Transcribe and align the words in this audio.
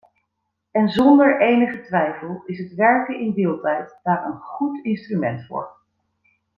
En 0.71 0.89
zonder 0.89 1.41
enige 1.41 1.81
twijfel 1.81 2.43
is 2.45 2.57
het 2.59 2.73
werken 2.73 3.19
in 3.19 3.33
deeltijd 3.33 3.99
daar 4.03 4.25
een 4.25 4.39
goed 4.39 4.83
instrument 4.85 5.45
voor. 5.47 5.77